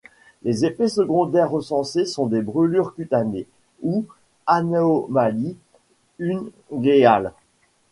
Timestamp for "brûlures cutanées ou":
2.41-4.07